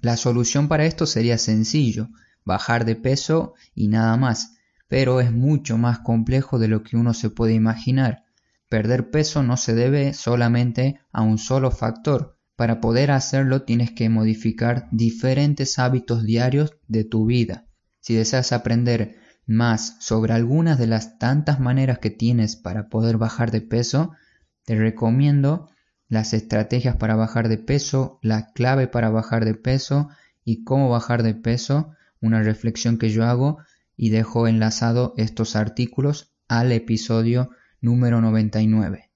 La 0.00 0.16
solución 0.16 0.68
para 0.68 0.84
esto 0.84 1.06
sería 1.06 1.38
sencillo, 1.38 2.08
bajar 2.44 2.84
de 2.84 2.96
peso 2.96 3.54
y 3.74 3.88
nada 3.88 4.16
más, 4.16 4.56
pero 4.88 5.20
es 5.20 5.32
mucho 5.32 5.78
más 5.78 6.00
complejo 6.00 6.58
de 6.58 6.68
lo 6.68 6.82
que 6.82 6.96
uno 6.96 7.14
se 7.14 7.30
puede 7.30 7.54
imaginar. 7.54 8.24
Perder 8.72 9.10
peso 9.10 9.42
no 9.42 9.58
se 9.58 9.74
debe 9.74 10.14
solamente 10.14 10.98
a 11.12 11.20
un 11.20 11.36
solo 11.36 11.70
factor. 11.70 12.38
Para 12.56 12.80
poder 12.80 13.10
hacerlo 13.10 13.64
tienes 13.64 13.90
que 13.90 14.08
modificar 14.08 14.88
diferentes 14.90 15.78
hábitos 15.78 16.24
diarios 16.24 16.78
de 16.88 17.04
tu 17.04 17.26
vida. 17.26 17.66
Si 18.00 18.14
deseas 18.14 18.50
aprender 18.50 19.16
más 19.44 19.98
sobre 20.00 20.32
algunas 20.32 20.78
de 20.78 20.86
las 20.86 21.18
tantas 21.18 21.60
maneras 21.60 21.98
que 21.98 22.08
tienes 22.08 22.56
para 22.56 22.88
poder 22.88 23.18
bajar 23.18 23.50
de 23.50 23.60
peso, 23.60 24.12
te 24.64 24.74
recomiendo 24.74 25.68
las 26.08 26.32
estrategias 26.32 26.96
para 26.96 27.14
bajar 27.14 27.50
de 27.50 27.58
peso, 27.58 28.20
la 28.22 28.52
clave 28.54 28.88
para 28.88 29.10
bajar 29.10 29.44
de 29.44 29.52
peso 29.52 30.08
y 30.46 30.64
cómo 30.64 30.88
bajar 30.88 31.22
de 31.22 31.34
peso, 31.34 31.90
una 32.22 32.42
reflexión 32.42 32.96
que 32.96 33.10
yo 33.10 33.26
hago 33.26 33.58
y 33.98 34.08
dejo 34.08 34.48
enlazado 34.48 35.12
estos 35.18 35.56
artículos 35.56 36.32
al 36.48 36.72
episodio 36.72 37.50
número 37.82 38.22
99. 38.22 39.10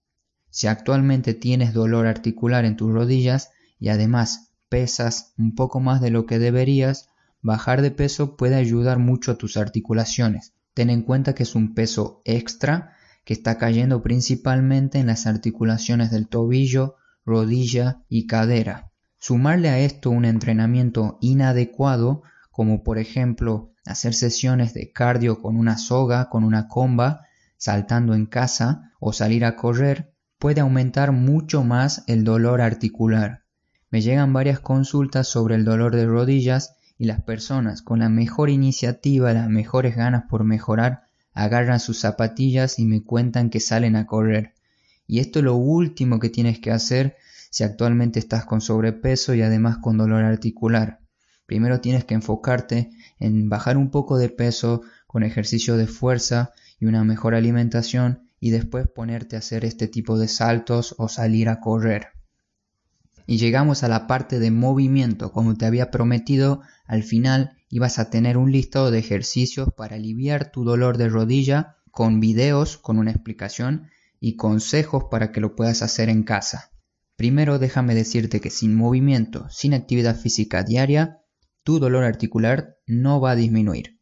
Si 0.50 0.66
actualmente 0.66 1.32
tienes 1.32 1.73
dolor 1.73 2.06
articular 2.06 2.66
en 2.66 2.76
tus 2.76 2.92
rodillas 2.92 3.50
y 3.78 3.88
además 3.88 4.50
pesas 4.68 5.32
un 5.38 5.54
poco 5.54 5.80
más 5.80 6.00
de 6.02 6.11
lo 6.11 6.26
que 6.26 6.38
deberías, 6.38 7.08
bajar 7.40 7.80
de 7.80 7.90
peso 7.90 8.37
puede 8.37 8.56
ayudar 8.56 8.99
mucho 8.99 9.32
a 9.32 9.38
tus 9.38 9.56
articulaciones. 9.56 10.52
Ten 10.75 10.90
en 10.90 11.02
cuenta 11.02 11.35
que 11.35 11.44
es 11.44 11.54
un 11.54 11.75
peso 11.75 12.20
extra 12.25 12.92
que 13.25 13.32
está 13.32 13.58
cayendo 13.58 14.02
principalmente 14.02 14.99
en 14.99 15.06
las 15.06 15.26
articulaciones 15.26 16.11
del 16.11 16.28
tobillo, 16.28 16.96
rodilla 17.25 18.02
y 18.08 18.26
cadera. 18.26 18.92
Sumarle 19.18 19.68
a 19.68 19.78
esto 19.78 20.11
un 20.11 20.25
entrenamiento 20.25 21.18
inadecuado, 21.20 22.23
como 22.50 22.82
por 22.82 22.99
ejemplo 22.99 23.73
hacer 23.85 24.14
sesiones 24.14 24.75
de 24.75 24.92
cardio 24.92 25.40
con 25.40 25.56
una 25.56 25.78
soga, 25.78 26.28
con 26.28 26.44
una 26.44 26.68
comba, 26.68 27.25
saltando 27.56 28.14
en 28.14 28.26
casa 28.26 28.92
o 29.00 29.12
salir 29.12 29.44
a 29.44 29.56
correr, 29.56 30.12
puede 30.38 30.60
aumentar 30.60 31.12
mucho 31.12 31.64
más 31.64 32.04
el 32.06 32.25
dolor 32.25 32.60
articular. 32.60 33.44
Me 33.90 34.00
llegan 34.00 34.32
varias 34.32 34.60
consultas 34.60 35.28
sobre 35.28 35.54
el 35.54 35.64
dolor 35.64 35.94
de 35.94 36.06
rodillas 36.06 36.76
y 36.98 37.06
las 37.06 37.22
personas 37.22 37.82
con 37.82 38.00
la 38.00 38.08
mejor 38.08 38.50
iniciativa, 38.50 39.32
las 39.32 39.48
mejores 39.48 39.96
ganas 39.96 40.25
por 40.28 40.44
mejorar, 40.44 41.04
agarran 41.32 41.80
sus 41.80 42.00
zapatillas 42.00 42.78
y 42.78 42.84
me 42.84 43.02
cuentan 43.02 43.50
que 43.50 43.60
salen 43.60 43.96
a 43.96 44.06
correr. 44.06 44.54
Y 45.06 45.20
esto 45.20 45.38
es 45.38 45.44
lo 45.44 45.54
último 45.54 46.18
que 46.18 46.30
tienes 46.30 46.58
que 46.58 46.72
hacer 46.72 47.16
si 47.50 47.64
actualmente 47.64 48.18
estás 48.18 48.44
con 48.44 48.60
sobrepeso 48.60 49.34
y 49.34 49.42
además 49.42 49.78
con 49.78 49.98
dolor 49.98 50.25
articular. 50.25 51.00
Primero 51.46 51.80
tienes 51.80 52.04
que 52.04 52.14
enfocarte 52.14 52.90
en 53.18 53.48
bajar 53.48 53.76
un 53.76 53.90
poco 53.90 54.18
de 54.18 54.28
peso 54.28 54.82
con 55.06 55.22
ejercicio 55.22 55.76
de 55.76 55.86
fuerza 55.86 56.52
y 56.78 56.87
una 56.87 57.04
mejor 57.04 57.35
alimentación 57.35 58.30
y 58.40 58.50
después 58.50 58.87
ponerte 58.88 59.37
a 59.37 59.40
hacer 59.40 59.64
este 59.64 59.88
tipo 59.88 60.18
de 60.18 60.28
saltos 60.28 60.95
o 60.99 61.09
salir 61.09 61.49
a 61.49 61.61
correr. 61.61 62.09
Y 63.26 63.38
llegamos 63.38 63.83
a 63.83 63.88
la 63.88 64.06
parte 64.06 64.38
de 64.38 64.50
movimiento. 64.50 65.33
Como 65.33 65.56
te 65.56 65.66
había 65.66 65.90
prometido, 65.90 66.62
al 66.85 67.02
final 67.02 67.56
ibas 67.68 67.99
a 67.99 68.09
tener 68.11 68.37
un 68.37 68.52
listado 68.52 68.90
de 68.90 68.99
ejercicios 68.99 69.71
para 69.76 69.97
aliviar 69.97 70.52
tu 70.52 70.64
dolor 70.64 70.97
de 70.97 71.09
rodilla 71.09 71.76
con 71.90 72.21
videos, 72.21 72.76
con 72.76 72.99
una 72.99 73.11
explicación 73.11 73.88
y 74.21 74.37
consejos 74.37 75.04
para 75.11 75.33
que 75.33 75.40
lo 75.40 75.56
puedas 75.56 75.83
hacer 75.83 76.09
en 76.09 76.23
casa. 76.23 76.71
Primero 77.16 77.59
déjame 77.59 77.95
decirte 77.95 78.40
que 78.40 78.50
sin 78.50 78.75
movimiento, 78.75 79.49
sin 79.50 79.75
actividad 79.75 80.16
física 80.16 80.62
diaria, 80.62 81.23
tu 81.64 81.78
dolor 81.78 82.04
articular 82.04 82.76
no 82.87 83.21
va 83.21 83.33
a 83.33 83.37
disminuir. 83.37 83.99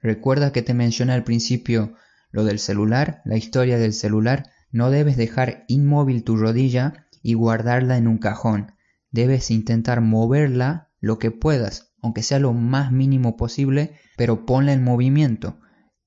Recuerda 0.00 0.52
que 0.52 0.62
te 0.62 0.72
mencioné 0.72 1.12
al 1.12 1.24
principio 1.24 1.94
lo 2.32 2.44
del 2.44 2.58
celular, 2.58 3.22
la 3.24 3.36
historia 3.36 3.78
del 3.78 3.92
celular, 3.92 4.50
no 4.72 4.90
debes 4.90 5.16
dejar 5.16 5.64
inmóvil 5.68 6.24
tu 6.24 6.36
rodilla 6.36 7.06
y 7.22 7.34
guardarla 7.34 7.98
en 7.98 8.08
un 8.08 8.18
cajón. 8.18 8.72
Debes 9.10 9.50
intentar 9.50 10.00
moverla 10.00 10.90
lo 11.00 11.18
que 11.18 11.30
puedas, 11.30 11.92
aunque 12.00 12.22
sea 12.22 12.38
lo 12.38 12.52
más 12.52 12.90
mínimo 12.90 13.36
posible, 13.36 13.92
pero 14.16 14.46
ponla 14.46 14.72
en 14.72 14.82
movimiento. 14.82 15.60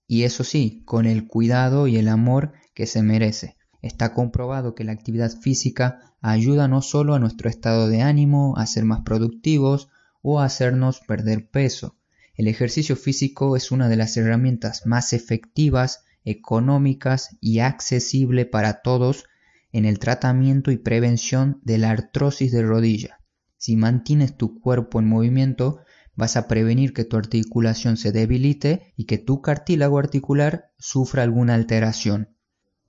Y 0.08 0.24
eso 0.24 0.44
sí, 0.44 0.84
con 0.86 1.06
el 1.06 1.28
cuidado 1.28 1.88
y 1.88 1.98
el 1.98 2.08
amor 2.08 2.54
que 2.74 2.88
se 2.88 3.04
merece. 3.04 3.56
Está 3.82 4.14
comprobado 4.14 4.74
que 4.74 4.84
la 4.84 4.94
actividad 4.94 5.32
física 5.32 6.16
ayuda 6.22 6.68
no 6.68 6.82
solo 6.82 7.14
a 7.14 7.20
nuestro 7.20 7.50
estado 7.50 7.88
de 7.88 8.02
ánimo, 8.02 8.58
a 8.58 8.66
ser 8.66 8.84
más 8.84 9.02
productivos, 9.02 9.90
o 10.24 10.40
hacernos 10.40 11.02
perder 11.02 11.50
peso. 11.50 11.98
El 12.36 12.48
ejercicio 12.48 12.96
físico 12.96 13.56
es 13.56 13.72
una 13.72 13.90
de 13.90 13.96
las 13.96 14.18
herramientas 14.18 14.88
más 14.88 15.14
efectivas, 15.14 16.05
económicas 16.26 17.38
y 17.40 17.60
accesible 17.60 18.46
para 18.46 18.82
todos 18.82 19.26
en 19.72 19.86
el 19.86 20.00
tratamiento 20.00 20.72
y 20.72 20.78
prevención 20.78 21.62
de 21.64 21.78
la 21.78 21.92
artrosis 21.92 22.52
de 22.52 22.64
rodilla. 22.64 23.20
Si 23.58 23.78
mantienes 23.78 24.36
tu 24.36 24.60
cuerpo 24.60 25.00
en 25.00 25.08
movimiento, 25.08 25.80
vas 26.16 26.36
a 26.36 26.48
prevenir 26.48 26.94
que 26.94 27.06
tu 27.06 27.16
articulación 27.16 27.96
se 27.96 28.12
debilite 28.12 28.94
y 28.98 29.06
que 29.06 29.18
tu 29.18 29.42
cartílago 29.42 29.98
articular 30.00 30.72
sufra 30.78 31.24
alguna 31.24 31.54
alteración. 31.54 32.36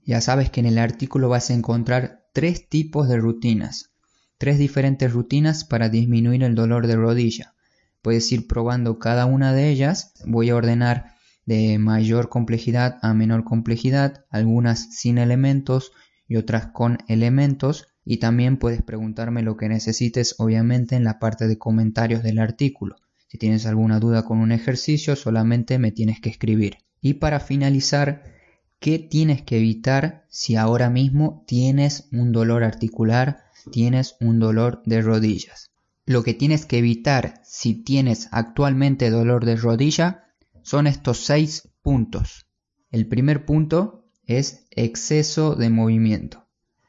Ya 0.04 0.20
sabes 0.20 0.50
que 0.50 0.60
en 0.60 0.66
el 0.66 0.78
artículo 0.78 1.28
vas 1.28 1.50
a 1.50 1.54
encontrar 1.54 2.24
tres 2.32 2.68
tipos 2.68 3.08
de 3.08 3.16
rutinas 3.16 3.92
tres 4.38 4.58
diferentes 4.58 5.12
rutinas 5.12 5.64
para 5.64 5.88
disminuir 5.88 6.42
el 6.42 6.54
dolor 6.54 6.86
de 6.86 6.96
rodilla. 6.96 7.54
Puedes 8.02 8.30
ir 8.32 8.46
probando 8.46 8.98
cada 8.98 9.26
una 9.26 9.52
de 9.52 9.70
ellas. 9.70 10.12
Voy 10.26 10.50
a 10.50 10.56
ordenar 10.56 11.15
de 11.46 11.78
mayor 11.78 12.28
complejidad 12.28 12.98
a 13.02 13.14
menor 13.14 13.44
complejidad, 13.44 14.24
algunas 14.30 14.94
sin 14.96 15.16
elementos 15.18 15.92
y 16.28 16.36
otras 16.36 16.66
con 16.66 16.98
elementos. 17.08 17.86
Y 18.04 18.18
también 18.18 18.56
puedes 18.56 18.82
preguntarme 18.82 19.42
lo 19.42 19.56
que 19.56 19.68
necesites, 19.68 20.34
obviamente, 20.38 20.96
en 20.96 21.04
la 21.04 21.18
parte 21.18 21.48
de 21.48 21.58
comentarios 21.58 22.22
del 22.22 22.38
artículo. 22.38 22.96
Si 23.28 23.38
tienes 23.38 23.66
alguna 23.66 23.98
duda 23.98 24.24
con 24.24 24.38
un 24.38 24.52
ejercicio, 24.52 25.16
solamente 25.16 25.78
me 25.78 25.90
tienes 25.92 26.20
que 26.20 26.28
escribir. 26.28 26.78
Y 27.00 27.14
para 27.14 27.40
finalizar, 27.40 28.22
¿qué 28.78 28.98
tienes 28.98 29.42
que 29.42 29.58
evitar 29.58 30.24
si 30.28 30.56
ahora 30.56 30.90
mismo 30.90 31.44
tienes 31.46 32.08
un 32.12 32.32
dolor 32.32 32.62
articular, 32.62 33.44
tienes 33.72 34.16
un 34.20 34.38
dolor 34.38 34.82
de 34.86 35.02
rodillas? 35.02 35.70
Lo 36.04 36.22
que 36.22 36.34
tienes 36.34 36.66
que 36.66 36.78
evitar 36.78 37.40
si 37.44 37.74
tienes 37.74 38.28
actualmente 38.30 39.10
dolor 39.10 39.44
de 39.44 39.56
rodilla 39.56 40.25
son 40.66 40.88
estos 40.88 41.24
seis 41.24 41.68
puntos. 41.80 42.48
El 42.90 43.06
primer 43.06 43.44
punto 43.44 44.04
es 44.24 44.66
exceso 44.72 45.54
de 45.54 45.70
movimiento. 45.70 46.48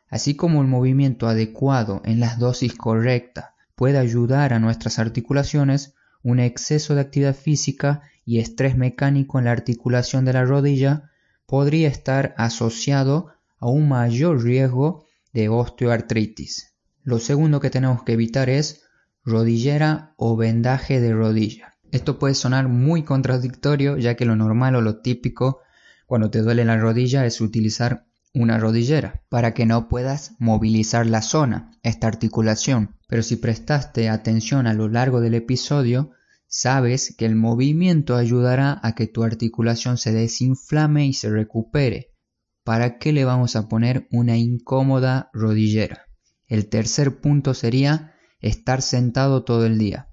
Así 0.09 0.35
como 0.35 0.63
el 0.63 0.67
movimiento 0.67 1.27
adecuado 1.27 2.01
en 2.03 2.19
las 2.19 2.39
dosis 2.39 2.73
correctas 2.73 3.51
puede 3.75 3.99
ayudar 3.99 4.51
a 4.51 4.57
nuestras 4.57 4.97
articulaciones, 4.97 5.93
un 6.23 6.39
exceso 6.39 6.95
de 6.95 7.01
actividad 7.01 7.35
física 7.35 8.01
y 8.25 8.39
estrés 8.39 8.75
mecánico 8.75 9.37
en 9.37 9.45
la 9.45 9.51
articulación 9.51 10.25
de 10.25 10.33
la 10.33 10.43
rodilla 10.43 11.11
podría 11.45 11.87
estar 11.87 12.33
asociado 12.35 13.27
a 13.59 13.69
un 13.69 13.87
mayor 13.87 14.43
riesgo 14.43 15.05
de 15.33 15.49
osteoartritis. 15.49 16.73
Lo 17.03 17.19
segundo 17.19 17.59
que 17.59 17.69
tenemos 17.69 18.01
que 18.01 18.13
evitar 18.13 18.49
es 18.49 18.81
rodillera 19.23 20.15
o 20.17 20.35
vendaje 20.35 20.99
de 20.99 21.13
rodilla. 21.13 21.76
Esto 21.91 22.19
puede 22.19 22.35
sonar 22.35 22.67
muy 22.67 23.03
contradictorio 23.03 23.97
ya 23.97 24.15
que 24.15 24.25
lo 24.25 24.35
normal 24.35 24.75
o 24.75 24.81
lo 24.81 24.99
típico 24.99 25.61
cuando 26.05 26.29
te 26.29 26.41
duele 26.41 26.65
la 26.65 26.77
rodilla 26.77 27.25
es 27.25 27.41
utilizar 27.41 28.05
una 28.33 28.57
rodillera 28.57 29.23
para 29.29 29.53
que 29.53 29.65
no 29.65 29.87
puedas 29.87 30.35
movilizar 30.39 31.05
la 31.05 31.21
zona, 31.21 31.71
esta 31.83 32.07
articulación. 32.07 32.95
Pero 33.07 33.23
si 33.23 33.37
prestaste 33.37 34.09
atención 34.09 34.67
a 34.67 34.73
lo 34.73 34.87
largo 34.89 35.21
del 35.21 35.33
episodio, 35.33 36.11
sabes 36.47 37.15
que 37.17 37.25
el 37.25 37.35
movimiento 37.35 38.15
ayudará 38.15 38.79
a 38.83 38.95
que 38.95 39.07
tu 39.07 39.23
articulación 39.23 39.97
se 39.97 40.11
desinflame 40.11 41.07
y 41.07 41.13
se 41.13 41.29
recupere. 41.29 42.13
¿Para 42.63 42.97
qué 42.97 43.13
le 43.13 43.25
vamos 43.25 43.55
a 43.55 43.67
poner 43.69 44.07
una 44.11 44.37
incómoda 44.37 45.29
rodillera? 45.33 46.05
El 46.47 46.67
tercer 46.67 47.19
punto 47.19 47.53
sería 47.53 48.13
estar 48.39 48.81
sentado 48.81 49.43
todo 49.43 49.65
el 49.65 49.77
día. 49.77 50.09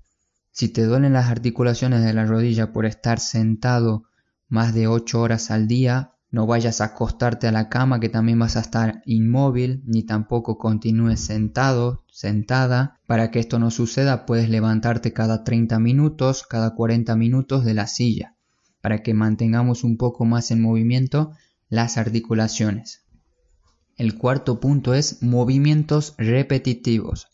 Si 0.55 0.69
te 0.69 0.85
duelen 0.85 1.15
las 1.15 1.31
articulaciones 1.31 2.05
de 2.05 2.13
la 2.13 2.27
rodilla 2.27 2.73
por 2.73 2.87
estar 2.87 3.19
sentado 3.19 4.05
más 4.47 4.73
de 4.73 4.87
8 4.87 5.21
horas 5.21 5.51
al 5.51 5.67
día, 5.67 6.13
no 6.31 6.47
vayas 6.47 6.81
a 6.81 6.85
acostarte 6.85 7.49
a 7.49 7.53
la 7.53 7.69
cama 7.69 7.99
que 7.99 8.09
también 8.09 8.39
vas 8.39 8.55
a 8.55 8.61
estar 8.61 9.03
inmóvil, 9.05 9.83
ni 9.85 10.05
tampoco 10.05 10.57
continúes 10.57 11.19
sentado, 11.19 12.05
sentada. 12.09 13.01
Para 13.09 13.33
que 13.33 13.41
esto 13.41 13.59
no 13.59 13.73
suceda 13.73 14.27
puedes 14.27 14.49
levantarte 14.49 15.13
cada 15.13 15.43
30 15.43 15.81
minutos, 15.81 16.45
cada 16.45 16.77
40 16.77 17.17
minutos 17.17 17.65
de 17.65 17.75
la 17.75 17.89
silla, 17.89 18.37
para 18.81 19.03
que 19.03 19.13
mantengamos 19.13 19.83
un 19.83 19.97
poco 19.97 20.25
más 20.25 20.53
en 20.53 20.63
movimiento 20.63 21.33
las 21.69 21.99
articulaciones. 21.99 23.03
El 23.97 24.17
cuarto 24.17 24.61
punto 24.61 24.95
es 24.95 25.21
movimientos 25.21 26.15
repetitivos. 26.17 27.27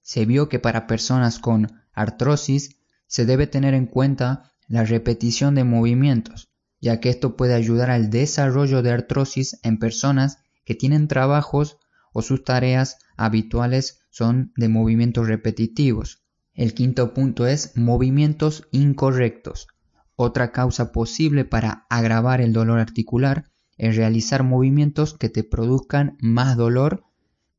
Se 0.00 0.24
vio 0.24 0.48
que 0.48 0.58
para 0.58 0.86
personas 0.86 1.38
con 1.38 1.81
artrosis 1.92 2.76
se 3.06 3.26
debe 3.26 3.46
tener 3.46 3.74
en 3.74 3.86
cuenta 3.86 4.52
la 4.68 4.84
repetición 4.84 5.54
de 5.54 5.64
movimientos, 5.64 6.50
ya 6.80 7.00
que 7.00 7.10
esto 7.10 7.36
puede 7.36 7.54
ayudar 7.54 7.90
al 7.90 8.10
desarrollo 8.10 8.82
de 8.82 8.90
artrosis 8.90 9.58
en 9.62 9.78
personas 9.78 10.38
que 10.64 10.74
tienen 10.74 11.08
trabajos 11.08 11.78
o 12.12 12.22
sus 12.22 12.44
tareas 12.44 12.98
habituales 13.16 14.00
son 14.10 14.52
de 14.56 14.68
movimientos 14.68 15.26
repetitivos. 15.26 16.22
El 16.54 16.74
quinto 16.74 17.14
punto 17.14 17.46
es 17.46 17.76
movimientos 17.76 18.68
incorrectos. 18.72 19.68
Otra 20.16 20.52
causa 20.52 20.92
posible 20.92 21.44
para 21.44 21.86
agravar 21.88 22.40
el 22.40 22.52
dolor 22.52 22.78
articular 22.78 23.50
es 23.78 23.96
realizar 23.96 24.42
movimientos 24.42 25.16
que 25.16 25.30
te 25.30 25.44
produzcan 25.44 26.16
más 26.20 26.56
dolor 26.56 27.04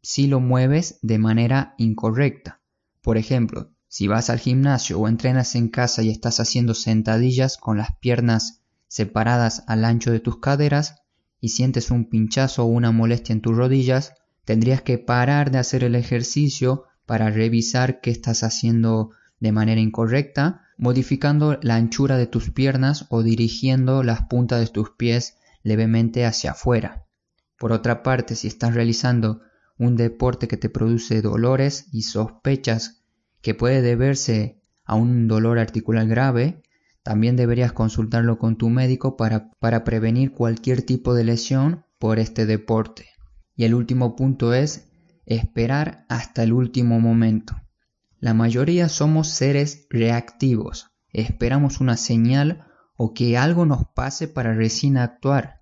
si 0.01 0.27
lo 0.27 0.39
mueves 0.39 0.99
de 1.01 1.17
manera 1.17 1.73
incorrecta. 1.77 2.62
Por 3.01 3.17
ejemplo, 3.17 3.72
si 3.93 4.08
vas 4.08 4.32
al 4.32 4.39
gimnasio 4.39 4.99
o 4.99 5.08
entrenas 5.08 5.53
en 5.53 5.67
casa 5.67 6.01
y 6.01 6.10
estás 6.10 6.39
haciendo 6.39 6.73
sentadillas 6.73 7.58
con 7.58 7.77
las 7.77 7.95
piernas 7.97 8.63
separadas 8.88 9.63
al 9.67 9.86
ancho 9.86 10.12
de 10.12 10.19
tus 10.19 10.39
caderas 10.39 11.03
y 11.39 11.49
sientes 11.49 11.91
un 11.91 12.10
pinchazo 12.10 12.63
o 12.63 12.65
una 12.65 12.91
molestia 12.91 13.34
en 13.34 13.41
tus 13.41 13.56
rodillas, 13.56 14.15
tendrías 14.45 14.82
que 14.82 14.97
parar 14.97 15.51
de 15.51 15.60
hacer 15.60 15.84
el 15.84 15.93
ejercicio 15.93 16.86
para 17.06 17.29
revisar 17.29 18.01
qué 18.01 18.10
estás 18.10 18.41
haciendo 18.41 19.12
de 19.39 19.51
manera 19.51 19.79
incorrecta, 19.79 20.62
modificando 20.75 21.60
la 21.62 21.75
anchura 21.75 22.17
de 22.17 22.25
tus 22.25 22.49
piernas 22.49 23.06
o 23.10 23.21
dirigiendo 23.21 24.01
las 24.01 24.23
puntas 24.23 24.60
de 24.60 24.73
tus 24.73 24.89
pies 24.89 25.36
levemente 25.62 26.25
hacia 26.25 26.53
afuera. 26.53 27.06
Por 27.60 27.71
otra 27.71 28.01
parte, 28.01 28.36
si 28.36 28.47
estás 28.47 28.73
realizando 28.73 29.41
un 29.77 29.97
deporte 29.97 30.47
que 30.47 30.58
te 30.58 30.69
produce 30.69 31.21
dolores 31.21 31.89
y 31.91 32.01
sospechas 32.01 33.02
que 33.43 33.53
puede 33.53 33.82
deberse 33.82 34.63
a 34.86 34.95
un 34.95 35.27
dolor 35.27 35.60
articular 35.60 36.08
grave, 36.08 36.63
también 37.03 37.36
deberías 37.36 37.73
consultarlo 37.73 38.39
con 38.39 38.58
tu 38.58 38.69
médico 38.69 39.17
para, 39.17 39.51
prevenir 39.84 40.32
cualquier 40.32 40.82
tipo 40.82 41.13
de 41.13 41.25
lesión 41.25 41.86
por 41.99 42.19
este 42.19 42.45
deporte. 42.45 43.10
Y 43.56 43.65
el 43.65 43.75
último 43.75 44.15
punto 44.15 44.53
es 44.53 44.88
esperar 45.25 46.06
hasta 46.08 46.41
el 46.43 46.53
último 46.53 47.01
momento. 47.01 47.56
La 48.19 48.34
mayoría 48.34 48.88
somos 48.88 49.27
seres 49.27 49.88
reactivos. 49.89 50.91
Esperamos 51.12 51.82
una 51.82 51.97
señal 51.97 52.65
o 52.95 53.13
que 53.13 53.38
algo 53.38 53.65
nos 53.65 53.84
pase 53.93 54.29
para 54.29 54.53
recién 54.53 54.97
actuar. 54.97 55.60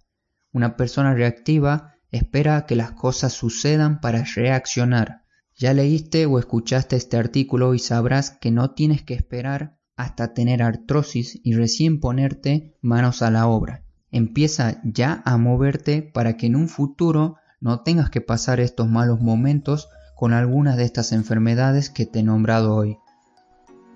Una 0.52 0.78
persona 0.78 1.16
reactiva 1.16 1.96
espera 2.12 2.68
que 2.68 2.76
las 2.76 2.92
cosas 2.92 3.34
sucedan 3.34 4.00
para 4.02 4.24
reaccionar. 4.36 5.21
Ya 5.62 5.76
leíste 5.76 6.26
o 6.26 6.40
escuchaste 6.40 6.96
este 6.96 7.18
artículo 7.18 7.76
y 7.76 7.80
sabrás 7.80 8.32
que 8.32 8.50
no 8.50 8.72
tienes 8.72 9.04
que 9.04 9.14
esperar 9.14 9.78
hasta 9.96 10.34
tener 10.34 10.64
artrosis 10.64 11.40
y 11.44 11.54
recién 11.54 12.00
ponerte 12.00 12.76
manos 12.82 13.22
a 13.22 13.30
la 13.30 13.46
obra. 13.46 13.84
Empieza 14.10 14.82
ya 14.84 15.22
a 15.24 15.38
moverte 15.38 16.02
para 16.02 16.36
que 16.36 16.48
en 16.48 16.56
un 16.56 16.68
futuro 16.68 17.36
no 17.60 17.84
tengas 17.84 18.10
que 18.10 18.22
pasar 18.22 18.60
estos 18.60 18.90
malos 18.90 19.22
momentos 19.22 19.88
con 20.16 20.34
algunas 20.34 20.78
de 20.78 20.84
estas 20.86 21.12
enfermedades 21.12 21.92
que 21.92 22.08
te 22.08 22.22
he 22.22 22.24
nombrado 22.24 22.74
hoy. 22.74 22.98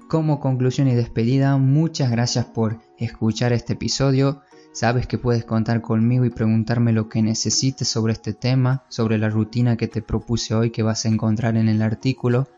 Como 0.07 0.39
conclusión 0.39 0.87
y 0.87 0.93
despedida, 0.93 1.57
muchas 1.57 2.11
gracias 2.11 2.45
por 2.45 2.79
escuchar 2.99 3.53
este 3.53 3.73
episodio. 3.73 4.43
Sabes 4.75 5.07
que 5.07 5.17
puedes 5.17 5.45
contar 5.45 5.79
conmigo 5.79 6.25
y 6.25 6.29
preguntarme 6.29 6.91
lo 6.91 7.07
que 7.07 7.21
necesites 7.21 7.87
sobre 7.87 8.11
este 8.11 8.33
tema, 8.33 8.83
sobre 8.89 9.17
la 9.17 9.29
rutina 9.29 9.77
que 9.77 9.87
te 9.87 10.01
propuse 10.01 10.53
hoy 10.53 10.69
que 10.69 10.83
vas 10.83 11.05
a 11.05 11.07
encontrar 11.07 11.55
en 11.55 11.69
el 11.69 11.81
artículo. 11.81 12.49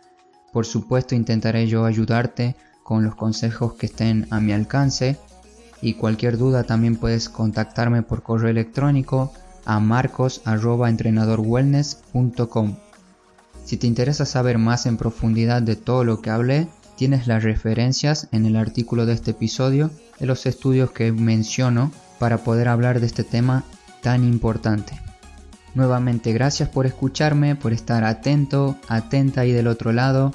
Por 0.52 0.66
supuesto 0.66 1.14
intentaré 1.14 1.68
yo 1.68 1.86
ayudarte 1.86 2.56
con 2.82 3.04
los 3.04 3.14
consejos 3.14 3.76
que 3.76 3.86
estén 3.86 4.26
a 4.32 4.40
mi 4.40 4.52
alcance 4.52 5.20
y 5.80 5.94
cualquier 5.94 6.40
duda 6.40 6.64
también 6.64 6.96
puedes 6.96 7.30
contactarme 7.30 8.02
por 8.02 8.24
correo 8.24 8.50
electrónico 8.50 9.32
a 9.66 9.80
marcos@entrenadorwellness.com. 9.80 12.76
Si 13.64 13.78
te 13.78 13.86
interesa 13.86 14.26
saber 14.26 14.58
más 14.58 14.88
en 14.88 14.98
profundidad 14.98 15.62
de 15.62 15.76
todo 15.76 16.04
lo 16.04 16.24
que 16.24 16.32
hablé, 16.32 16.68
tienes 16.96 17.28
las 17.28 17.44
referencias 17.44 18.28
en 18.32 18.48
el 18.48 18.56
artículo 18.56 19.06
de 19.06 19.14
este 19.14 19.30
episodio 19.32 19.92
de 20.20 20.26
los 20.26 20.48
estudios 20.48 20.90
que 20.90 21.12
menciono 21.12 21.92
para 22.20 22.40
poder 22.40 22.68
hablar 22.68 23.00
de 23.00 23.06
este 23.06 23.24
tema 23.24 23.64
tan 24.02 24.24
importante. 24.24 25.00
Nuevamente 25.76 26.34
gracias 26.34 26.70
por 26.70 26.86
escucharme, 26.86 27.56
por 27.56 27.74
estar 27.74 28.04
atento, 28.04 28.78
atenta 28.88 29.42
ahí 29.42 29.52
del 29.52 29.68
otro 29.68 29.92
lado. 29.92 30.34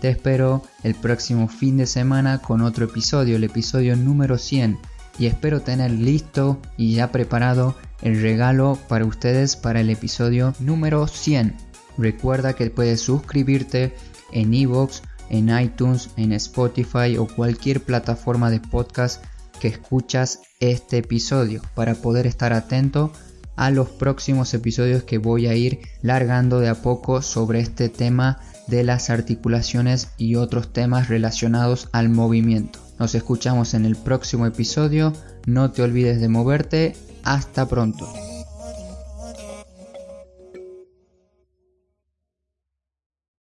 Te 0.00 0.08
espero 0.08 0.62
el 0.82 0.94
próximo 0.94 1.48
fin 1.48 1.76
de 1.76 1.86
semana 1.86 2.38
con 2.38 2.62
otro 2.62 2.86
episodio, 2.86 3.36
el 3.36 3.44
episodio 3.44 3.96
número 3.96 4.38
100. 4.38 4.78
Y 5.18 5.26
espero 5.26 5.60
tener 5.60 5.90
listo 5.90 6.60
y 6.76 6.94
ya 6.94 7.10
preparado 7.10 7.74
el 8.02 8.22
regalo 8.22 8.78
para 8.88 9.04
ustedes 9.04 9.56
para 9.56 9.80
el 9.80 9.90
episodio 9.90 10.54
número 10.60 11.06
100. 11.06 11.56
Recuerda 11.98 12.54
que 12.54 12.70
puedes 12.70 13.00
suscribirte 13.00 13.94
en 14.32 14.54
iVoox, 14.54 15.02
en 15.30 15.50
iTunes, 15.58 16.10
en 16.16 16.32
Spotify 16.32 17.16
o 17.18 17.26
cualquier 17.26 17.82
plataforma 17.82 18.50
de 18.50 18.60
podcast 18.60 19.24
que 19.58 19.68
escuchas 19.68 20.40
este 20.60 20.98
episodio 20.98 21.62
para 21.74 21.94
poder 21.94 22.26
estar 22.26 22.52
atento 22.52 23.12
a 23.56 23.70
los 23.70 23.88
próximos 23.88 24.54
episodios 24.54 25.02
que 25.02 25.18
voy 25.18 25.48
a 25.48 25.54
ir 25.54 25.80
largando 26.00 26.60
de 26.60 26.68
a 26.68 26.76
poco 26.76 27.22
sobre 27.22 27.60
este 27.60 27.88
tema 27.88 28.40
de 28.68 28.84
las 28.84 29.10
articulaciones 29.10 30.10
y 30.16 30.36
otros 30.36 30.72
temas 30.72 31.08
relacionados 31.08 31.88
al 31.92 32.08
movimiento. 32.08 32.78
Nos 32.98 33.14
escuchamos 33.14 33.74
en 33.74 33.84
el 33.84 33.96
próximo 33.96 34.46
episodio, 34.46 35.12
no 35.46 35.70
te 35.72 35.82
olvides 35.82 36.20
de 36.20 36.28
moverte, 36.28 36.96
hasta 37.24 37.66
pronto. 37.66 38.08